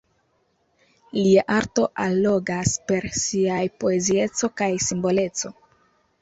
Lia 1.17 1.43
arto 1.57 1.83
allogas 2.05 2.71
per 2.93 3.05
siaj 3.19 3.61
poezieco 3.85 4.51
kaj 4.63 4.71
simboleco. 4.89 5.55